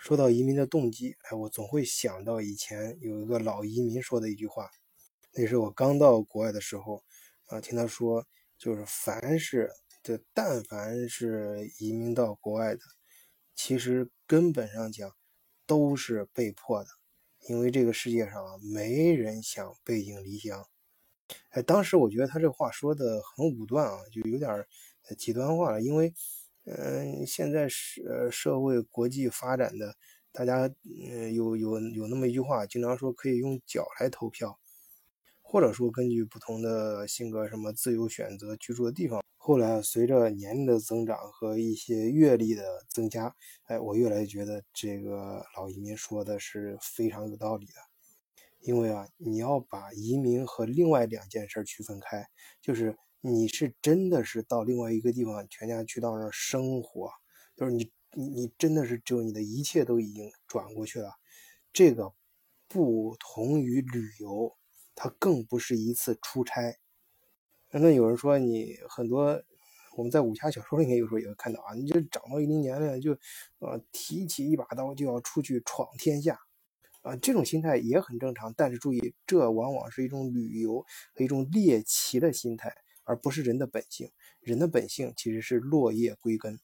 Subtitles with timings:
[0.00, 4.70] 说到移民的动机，哎，我总会想到以前有一个老移民说的一句话，
[5.34, 7.04] 那是我刚到国外的时候，
[7.48, 8.24] 啊，听他说，
[8.56, 9.70] 就是凡是
[10.02, 12.80] 这，但凡是移民到国外的，
[13.54, 15.14] 其实根本上讲
[15.66, 16.88] 都是被迫的，
[17.50, 18.42] 因为这个世界上
[18.72, 20.66] 没人想背井离乡。
[21.50, 24.66] 哎，当时我觉得他这话说的很武断啊，就有点
[25.18, 26.14] 极端化了，因为。
[26.78, 29.96] 嗯，现在是社会国际发展的，
[30.30, 34.56] 大家嗯有有有那么一句话，经常说可以用脚来投票，
[35.42, 39.20] 或者说根据不同的性格什么自由选择居住的地方。
[39.36, 47.72] 后来随着年龄的增长和一些阅历的增加，哎，我越来越觉得这个老移民说的是非常有道理的。
[48.60, 52.24] 因为啊，你要把移民和另外两件事区分开，
[52.62, 52.96] 就是。
[53.22, 57.10] 你是真的是到另外一个地方，全家去到那儿生活，
[57.54, 61.12] 就是你你你真的是只有你的一切都已经转过去了。
[61.70, 62.14] 这个
[62.66, 64.56] 不同于旅游，
[64.94, 66.78] 它更不是一次出差。
[67.72, 69.42] 那有人说你很多，
[69.98, 73.12] 我们在武侠小说里面有时候也会看到啊，你就长到一定年龄就，
[73.58, 76.38] 呃，提起一把刀就要出去闯天下，
[77.02, 78.54] 啊，这种心态也很正常。
[78.56, 80.80] 但是注意，这往往是一种旅游
[81.14, 82.74] 和一种猎奇的心态。
[83.10, 84.08] 而不是人的本性，
[84.40, 86.60] 人的本性其实是落叶归根，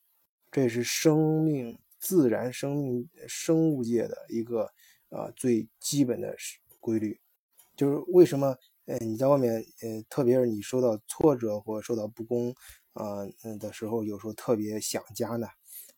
[0.53, 4.71] 这也是生命、自然生命、生物界的一个
[5.09, 6.37] 啊最基本的
[6.79, 7.21] 规律。
[7.75, 12.55] 就是为什么，呃，你在外面，呃，特别是你受到挫折或受到不公
[12.93, 13.27] 啊
[13.59, 15.49] 的时候，有时候特别想家呢？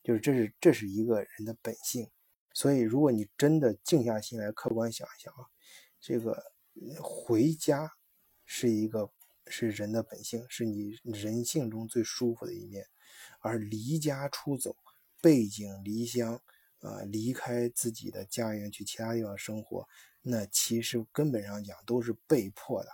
[0.02, 2.08] 就是这是这是一个人的本性。
[2.54, 5.44] 所以，如果你真的静下心来，客观想一想啊，
[6.00, 6.42] 这个
[7.02, 7.92] 回家
[8.46, 9.10] 是一个。
[9.50, 12.86] 是人的本性，是你人性中最舒服的一面，
[13.40, 14.76] 而离家出走、
[15.20, 16.40] 背井离乡，
[16.80, 19.88] 啊，离开自己的家园去其他地方生活，
[20.22, 22.90] 那其实根本上讲都是被迫的。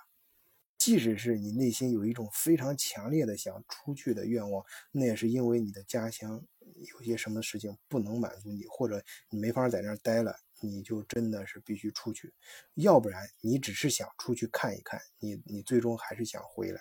[0.77, 4.62] 即使是你内心有一种非常强烈的想出去的愿望，
[4.92, 6.45] 那也是因为你的家乡
[6.92, 10.39] 有些什么事情不能满足你，或者你没法在那儿待了。
[10.67, 12.35] 你就真的是必须出去，
[12.75, 16.80] 要不然你只是想出去看一看，你你最终还是想回来。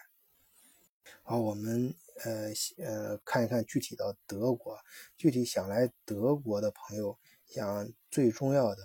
[1.22, 2.52] 好，我们呃
[2.84, 4.78] 呃看一看具体的德国，
[5.18, 8.82] 具体想来德国的朋友，想最重要的，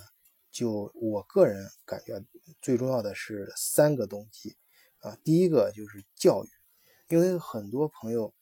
[0.50, 2.24] 就我个人感觉
[2.60, 4.56] 最重要的是三个动机。
[4.98, 6.48] 啊，第一个就是教育，
[7.08, 8.34] 因为很多朋友，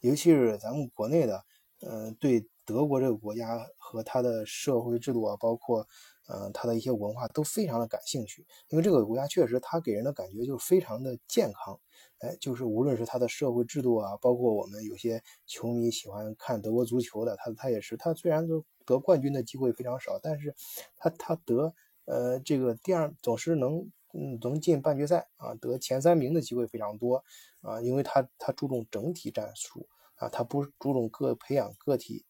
[0.00, 1.46] 尤其是咱们国内的，
[1.84, 2.46] 嗯，对。
[2.66, 5.86] 德国这个国家和它的社会制度啊，包括，
[6.28, 11.78] 嗯，它的一些文化都非常的感兴趣，因为这个国家确实它给人的感觉就非常的健康，
[12.20, 20.54] 哎，就是无论是它的社会制度啊，包括我们有些球迷喜欢看德国足球的，他他也是，他虽然都得冠军的机会非常少，但是
[20.96, 21.74] 他他得
[22.06, 23.80] 呃这个第二总是能
[24.14, 27.22] 嗯能进半决赛啊，得前三名的机会非常多
[27.60, 29.86] 啊，因为他他注重整体战术
[30.16, 32.24] 啊，他不注重个培养个体。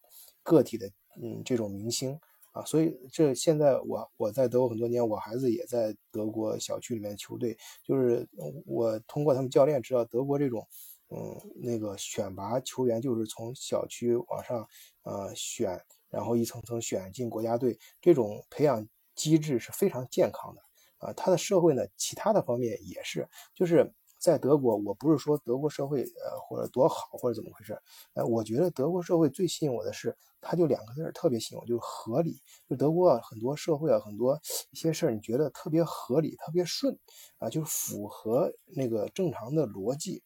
[0.47, 0.87] 个体的
[1.23, 2.21] 嗯这种明星
[2.53, 8.29] 啊，所以这现在我我在德国很多年，我孩子也在德国小区里面球队，就是
[8.67, 10.69] 我通过他们教练知道德国这种
[11.09, 14.69] 嗯那个选拔球员就是从小区往上
[15.05, 15.81] 呃选，
[16.11, 20.61] 然后一层层选进国家队，这种培养机制是非常健康的
[20.99, 21.11] 啊。
[21.15, 23.95] 他的社会呢，其他的方面也是，就是。
[24.25, 27.79] 在德国，我不是说德国社会呃或者多好或者怎么回事，
[28.15, 32.41] 哎，我觉得德国社会最吸引我的是，它就两个字儿特别吸引我，就是合理。
[32.67, 34.41] 就德国，很多社会啊，很多
[34.73, 36.99] 一些事儿，你觉得特别合理，特别顺
[37.39, 40.23] 啊，就是符合那个正常的逻辑。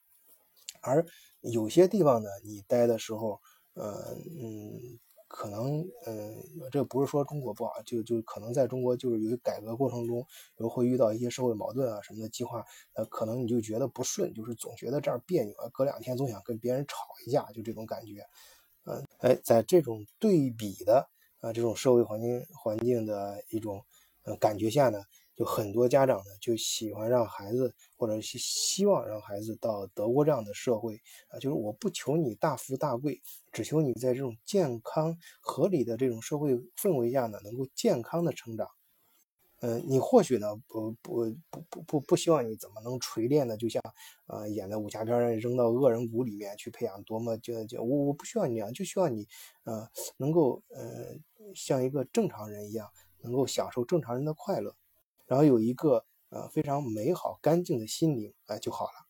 [0.81, 1.05] 而
[1.41, 3.41] 有些地方呢，你待的时候，
[3.73, 4.99] 呃嗯。
[5.29, 10.25] 可能，呃，这不是说中国不好，就就可能在中国就是由于改革过程中，
[10.57, 16.95] 有会遇到一些社会矛盾啊什么的计划，呃，可能你就觉得不顺，就是总觉得这儿别扭，隔两天总想跟别人吵
[17.25, 18.25] 一架，就这种感觉，
[18.85, 21.07] 嗯，哎，在这种对比的
[21.41, 23.85] 啊这种社会环境环境的一种
[24.23, 25.03] 呃感觉下呢。
[25.39, 33.21] 就很多家长呢，就喜欢让孩子，或者是希望让孩子到德国这样的社会啊，就是我不求你大富大贵，
[33.53, 38.67] 只求你在这种健康合理的这种社会氛围下呢，能够健康的成长。
[39.61, 43.81] 嗯，你或许呢，不不不不不不希望你怎么能锤炼的，就像
[44.25, 49.25] 啊演的武侠片儿扔到恶人谷里面去培养多么就就我我不需要你这样，就需要你
[49.63, 51.15] 呃能够呃
[51.55, 52.89] 像一个正常人一样，
[53.21, 54.75] 能够享受正常人的快乐。
[55.29, 59.05] 然后有一个呃非常美好干净的心灵哎就好了，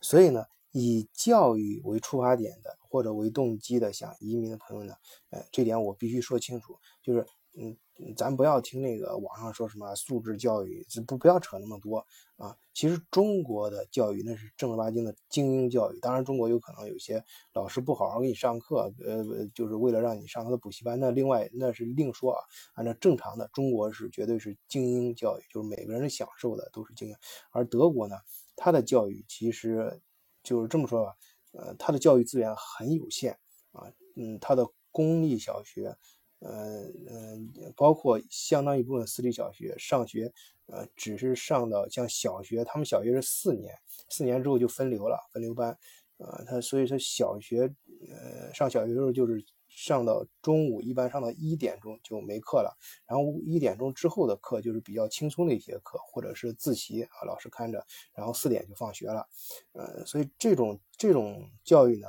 [0.00, 4.94] 所以呢，以教育为出发点的或者为动机的想移民的朋友呢，
[5.30, 7.24] 呃，这点我必须说清楚，就是
[7.56, 7.76] 嗯。
[8.16, 12.04] 咱不要听那个网上说什么素质教育，不不要扯那么多
[12.36, 12.56] 啊！
[12.72, 16.00] 其实中国的教育那是正儿八经的精英教育。
[16.00, 22.42] 当然，中国有可能有些老师不好好给你上课，呃，就是为了让你上他的补习班，那另外那是另说啊。
[22.74, 27.14] 按照正常的，中国是绝对是精英教育，就是每个人享受的都是精英。
[27.52, 28.16] 而德国呢，
[28.56, 30.00] 它的教育其实
[30.42, 31.14] 就是这么说吧，
[31.52, 33.38] 呃，它的教育资源很有限
[33.70, 33.86] 啊，
[34.16, 35.96] 嗯，它的公立小学。
[36.44, 40.30] 呃嗯，包括相当一部分私立小学上学，
[40.66, 43.74] 呃，只是上到像小学，他们小学是四年，
[44.10, 45.76] 四年之后就分流了，分流班，
[46.18, 47.62] 呃，他所以说小学，
[48.10, 52.76] 呃，上小学的时候就是上到中午，一般上到一点钟就没课了，
[53.06, 57.82] 然后一点钟之后的课就是比较轻松的一些课，或者是自习啊，老师看着，
[58.12, 59.26] 然后四点就放学了，
[59.72, 62.08] 呃，所以这种这种教育呢，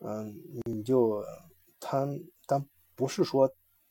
[0.00, 1.22] 嗯，你就
[1.78, 2.08] 他
[2.48, 2.60] 他
[2.96, 3.48] 不是说。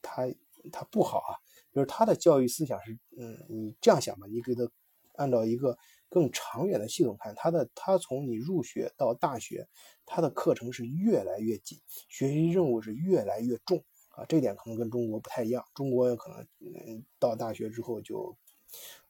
[0.07, 0.25] 他
[0.71, 1.35] 他不好啊，
[1.73, 4.69] 就是他的教育思想是，嗯，你这样想吧，你给他
[5.15, 5.77] 按照一个
[6.09, 9.67] 更长远的系统看，他的他从你入学到大学，
[10.05, 13.83] 他的课程是越来越紧，学习任务是越来越重。
[14.09, 18.35] 啊，这点可能跟中国不太一样，中国可能嗯到大学之后就，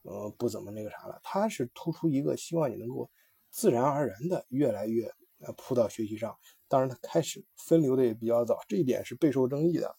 [0.02, 3.10] 呃不怎么那个啥了，他是突出一个希望你能够
[3.50, 5.06] 自然而然的越来越
[5.40, 9.96] 呃扑到学习上，当然他开始分流的也比较早，这一点是备受争议的。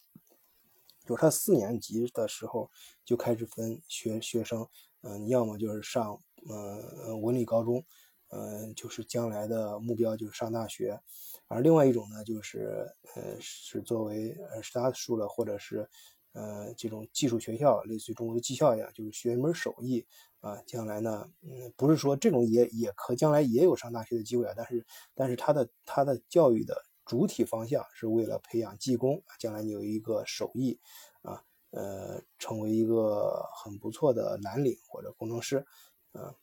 [1.09, 2.71] 就是他四年级的时候
[3.03, 4.69] 就开始分学学生，
[5.01, 7.83] 嗯，要么就是上呃文理高中，
[8.29, 11.01] 嗯，就是将来的目标就是上大学，
[11.47, 15.89] 而另外一种呢，就是呃是作为呃师大树了，或者是
[16.35, 20.07] 呃这种技术学校，类似于中国的技校一样，就是学一门手艺
[20.41, 26.77] 啊，将来呢，嗯，不是说这种也也可将来也有上大学的机会啊，但是但是他的他的教育的。
[27.09, 30.79] 主体方向是为了培养技工，将来你有一个手艺，
[31.23, 35.65] 啊，呃，成为一个很不错的蓝领或者工程师，
[36.13, 36.35] 啊，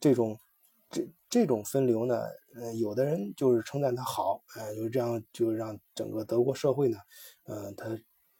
[0.00, 0.38] 这种
[0.88, 2.22] 这这种分流呢，
[2.54, 6.96] 呃，有的人就是称赞他好，哎，就是这样就让整个德国社会呢，
[7.42, 7.86] 呃，他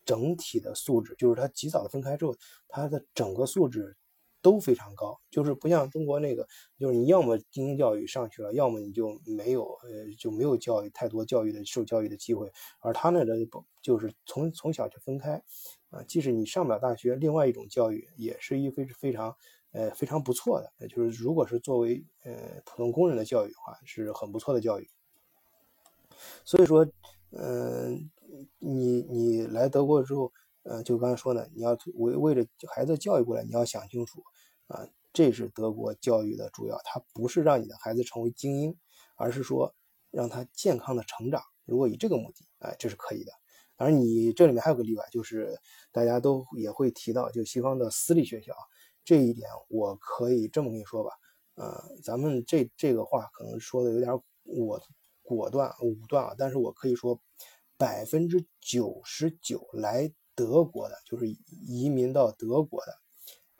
[0.06, 2.34] 整体的素质，就是他及早的分开之后，
[2.66, 3.96] 他的整个素质。
[4.44, 6.46] 都非常高，就是不像中国那个，
[6.78, 12.52] 就是你要么精英教育上去了，要么你就没有，呃，就没有教育太多教育的受教育的机会。
[12.80, 15.42] 而他那的不就是从从小就分开，
[15.88, 19.34] 啊，即使你上不了大学，另外一种教育也是一非非常，
[19.72, 20.88] 呃，非常不错的。
[20.88, 24.86] 就是如果是作为呃普通工人的教育的话，是很不错的教育。
[26.44, 26.86] 所以说，
[27.30, 28.10] 嗯，
[28.58, 30.30] 你你来德国之后。
[30.66, 32.42] 呃，就刚才说的，你要为为了
[32.74, 34.24] 孩子教育过来，你要想清楚
[34.66, 38.76] 啊，这是德国教育的主要，它不是让你的孩子成为精英，
[39.16, 39.74] 而是说
[40.10, 41.42] 让他健康的成长。
[41.64, 43.32] 如果以这个目的，哎，这是可以的。
[43.76, 45.58] 而你这里面还有个例外，就是
[45.92, 48.54] 大家都也会提到，就西方的私立学校，
[49.04, 51.10] 这一点我可以这么跟你说吧，
[51.56, 54.12] 呃，咱们这这个话可能说的有点
[54.44, 54.80] 我
[55.22, 57.20] 果断武断啊，但是我可以说
[57.76, 60.12] 百分之九十九来。
[60.36, 62.92] 德国的，就是移民到德国的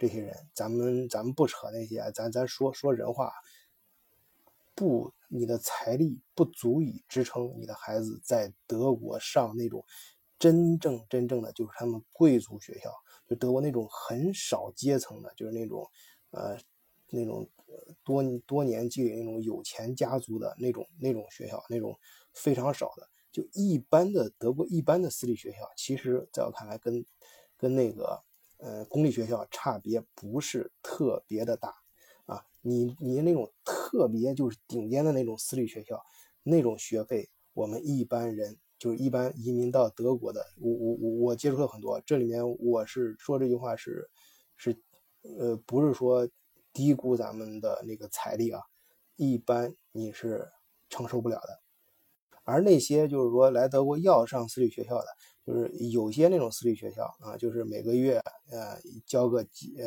[0.06, 3.32] 这些人，咱们咱们不扯那些，咱咱说说人话，
[4.74, 9.82] 不，你的财力不足以支撑你的孩子在德国上那种
[10.38, 12.92] 真正真正的就是他们贵族学校，
[13.26, 15.90] 就德国那种很少阶层的，就是那种
[16.32, 16.58] 呃
[17.08, 17.48] 那种
[18.04, 21.98] 多多年积累那种有钱家族的那种那种学校，那种
[22.34, 23.08] 非常少的。
[23.32, 27.06] 就一般的德国一般的私立学校，其实在我看来，跟
[27.56, 28.22] 跟那个
[28.64, 31.74] 呃公立学校差别不是特别的大
[32.24, 32.42] 啊。
[32.62, 36.02] 你你那种特别就是顶尖的那种私立学校，
[36.42, 44.10] 那种学费，我们一般人就是一般移民到德国的，我我我我接触了很多，这里面我是说这句话是
[44.56, 44.74] 是
[45.38, 46.26] 呃不是说
[46.72, 48.62] 低估咱们的那个财力啊，
[49.16, 50.50] 一般你是
[50.88, 51.60] 承受不了的。
[52.46, 55.06] 而那些就是说来德国要上私立学校的，
[55.46, 58.18] 就是有些那种私立学校啊，就是每个月
[58.50, 59.86] 呃交个几呃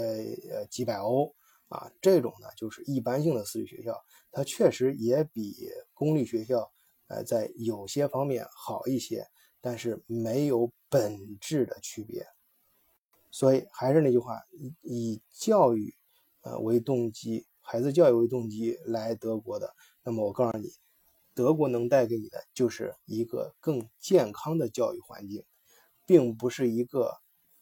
[0.51, 1.33] 呃几百欧
[1.67, 3.99] 啊，这种呢就是一般性的私立学校，
[4.31, 5.55] 它确实也比
[5.93, 6.71] 公立学校
[7.07, 9.25] 呃在有些方面好一些，
[9.59, 12.25] 但是没有本质的区别。
[13.31, 14.39] 所以还是那句话，
[14.81, 15.93] 以教育
[16.41, 19.73] 呃为动机，孩子教育为动机来德国的，
[20.03, 20.69] 那么我告诉你。
[21.37, 25.45] 德国能带给你的就是一个更健康的教育环境，
[26.03, 27.13] 并不是一个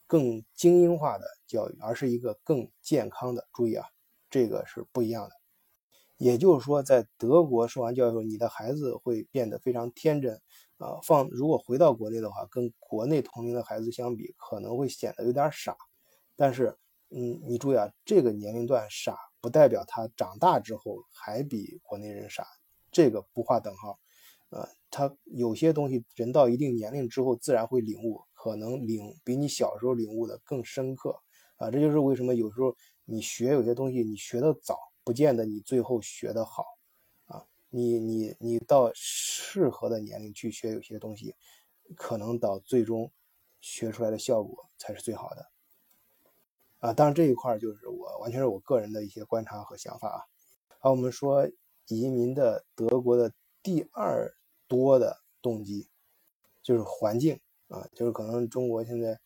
[0.07, 3.45] 更精英化的教育，而是一个更健康的。
[3.51, 3.85] 注意啊，
[4.29, 5.35] 这个是不一样的。
[6.15, 10.39] 也就是说，在德国受完教育后，你的孩子会变得非常天真
[10.77, 15.75] 啊，放如果回到国内的话，跟国内同龄的孩子相比，可能会显得有点傻。
[16.37, 16.77] 但是，
[17.09, 22.47] 嗯，你注意啊，这个年龄段傻，不代表他长大之后还比国内人傻，
[22.95, 23.99] 这个不划等号。
[24.51, 31.19] 呃，他有些东西，人到一定年龄之后，自然会领悟，可能领比你小时候领悟的更深刻。
[31.57, 32.73] 啊，这就是为什么有时候
[33.03, 36.63] 你学有些东西，你学的早，不见得你最后学的好。
[37.25, 41.35] 啊你你你到适合的年龄去学有些东西，
[41.97, 43.11] 可能到最终
[43.59, 45.51] 学出来的效果才是最好的。
[46.79, 50.19] 啊，当然这一块就是我完全是我个人的一些观察和想法啊。
[50.79, 51.49] 好，我们说
[51.87, 54.35] 移民的德国的第二
[54.67, 55.89] 多的动机
[56.63, 59.19] 就是环境啊，就是可能中国现在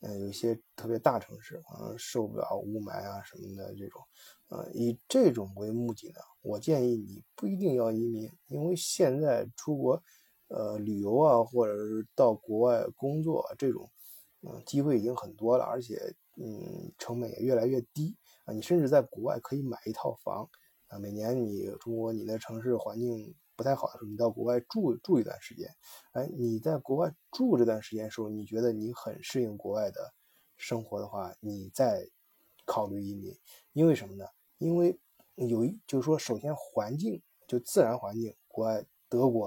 [0.00, 4.00] 嗯有些特别大城市可能受不了雾霾啊什么的这种。
[4.48, 10.00] 啊，以这种为目的呢，我建议你不一定要移民，因为现在出国，
[10.48, 13.90] 呃，旅游啊，或者是到国外工作这种，
[14.42, 15.96] 嗯，机会已经很多了，而且，
[16.36, 18.52] 嗯，成本也越来越低啊。
[18.52, 20.48] 你甚至在国外可以买一套房
[20.98, 25.68] 每年你中国你的城市环境不太好的时候，你到国外住住一段时间，
[26.12, 30.14] 哎，你在国外住这段时间时候，你觉得你很适应国外的
[30.56, 32.08] 生活的话，你再
[32.64, 33.36] 考虑移民，
[33.72, 34.24] 因为什么呢？
[34.58, 34.98] 因为
[35.36, 39.46] 有一就是说，首先环境就自然环境，国外德国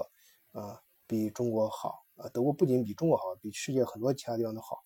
[0.52, 2.04] 啊比中国好。
[2.18, 4.82] 啊，德国不仅比中国好，比世界很多其他地方都好，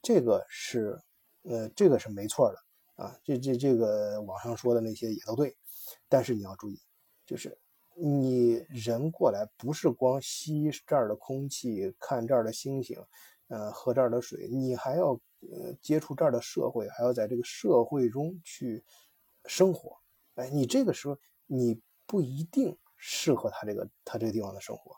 [0.00, 0.98] 这个是
[1.42, 2.56] 呃这个是没错的。
[3.04, 5.54] 啊，这这这个网上说的那些也都对，
[6.10, 6.78] 但是你要注意，
[7.24, 7.56] 就是
[7.94, 13.02] 你人过来不是光吸这儿的空气，看这儿的星星，
[13.48, 18.84] 呃喝这儿的水，你还要呃接触这儿的社会，还要在这个社会中去。
[19.46, 19.96] 生活，
[20.34, 24.94] 哎，你这个时候你不一定适合他这个他这个地方的生活，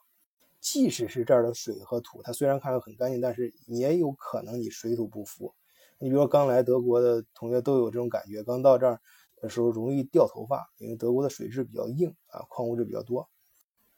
[0.60, 5.54] 即使是这儿的水和土，它虽然看着很干净，但是也有可能你水土不服。
[5.98, 9.00] 你比如说刚来德国的同学都有这种感觉，刚到这儿
[9.42, 13.28] 的时候容易掉头发，因为德国的水质比较硬啊，矿物质比较多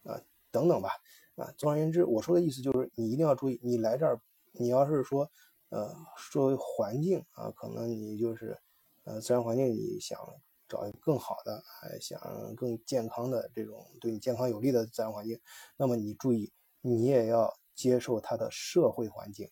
[0.02, 0.20] 啊，
[0.50, 0.90] 等等吧
[1.36, 1.54] 啊。
[1.56, 4.20] 总而言之，我说的意思就是你一定要注意，你来这儿，
[4.50, 5.30] 你要是说
[5.68, 5.94] 呃
[6.32, 8.58] 作为环境啊，可能你就是。
[9.06, 10.18] 呃，自然环境你想
[10.66, 12.18] 找一个更好的，还想
[12.56, 15.38] 更健康的这种对你健康有利的自然环境，
[15.76, 19.50] 那么你注意，你也要接受它的社会环境，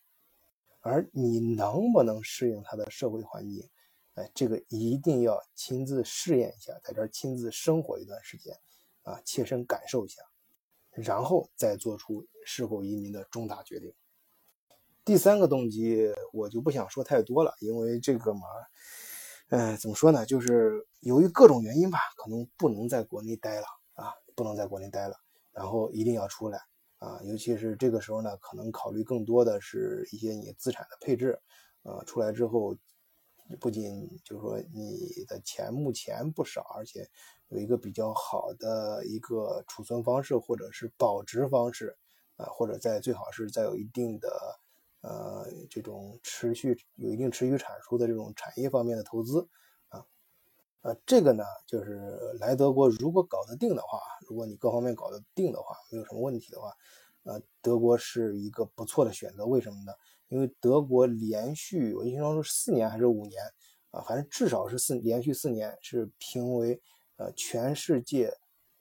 [0.81, 3.69] 而你能不能适应它的社会环境，
[4.15, 8.55] 哎，这个一定要亲自试验一下，在这儿亲自生活一段时间，
[9.03, 10.23] 啊，切身感受一下，
[10.91, 13.93] 然后再做出是否移民的重大决定。
[15.05, 18.41] 第三个动机我就不想说太多了，因为这个嘛。
[19.49, 20.25] 呃，怎么说呢？
[20.25, 25.15] 就是由于各种原因吧，可能不能在国内待了啊，不能在国内待了，
[25.53, 26.59] 然后一定要出来
[26.97, 27.21] 啊。
[27.25, 31.39] 尤其是这个时候呢，可能考虑更多的是一些你资产的配置
[31.83, 32.03] 啊。
[32.07, 32.75] 出来之后，
[33.61, 37.09] 不仅就是说你的钱目前不少，而且
[37.49, 41.97] 有一个比较好的一个储存方式，或者是保值方式
[42.37, 44.29] 啊，或者在最好是再有一定的。
[45.05, 49.49] 呃，这种持续有一定持续产出的这种产业方面的投资，
[49.89, 50.07] 啊，
[50.83, 56.73] 呃，这个呢，就是来德国如果搞得定的话，如果你各方面搞得定的话，没有什么问题的话，
[57.25, 59.45] 呃，德国是一个不错的选择。
[59.45, 59.93] 为什么呢？
[60.33, 63.43] 因为德国连续我印象中是四年还是五年
[63.91, 66.81] 啊，反正至少是四连续四年是评为
[67.17, 68.33] 呃全世界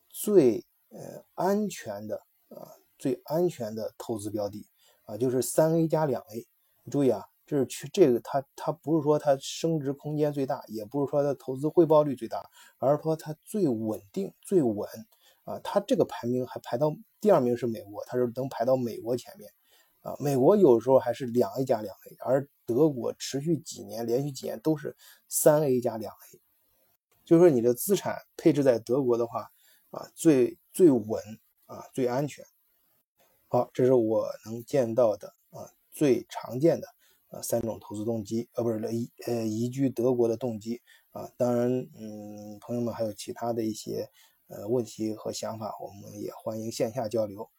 [0.08, 2.16] 最呃安全的
[2.48, 4.66] 啊最安全的投资标的。
[5.04, 6.48] 啊，就是三 A 加两 A，
[6.84, 14.88] 你注意啊，这是去这个它它不是说它升值空间最大，也不是说它投资回报率最大，而是说它最稳定最稳
[15.44, 15.60] 啊。
[15.64, 19.52] 它这个排名还排到第二名是美国，它是能排到美国前面
[20.02, 20.16] 啊。
[20.20, 24.96] 美国有时候还是两 A 加两 A，而德国持续几年连续几年都是
[25.28, 26.42] 三 A 加两 A，
[27.26, 29.52] 就是说你的资产配置在德国的话
[29.90, 31.22] 啊，最最稳
[31.66, 32.46] 啊，最安全。
[33.48, 36.88] 好，这是我能见到的啊最常见的
[37.28, 40.82] 啊三种投资动机，呃不是移呃移居德国的动机
[41.12, 41.30] 啊。
[41.36, 44.10] 当然，嗯，朋友们还有其他的一些
[44.48, 47.50] 呃问题和想法，我们也欢迎线下交流。